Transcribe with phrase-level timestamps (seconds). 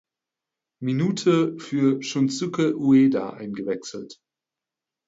[0.81, 4.17] Minute für Shunsuke Ueda eingewechselt.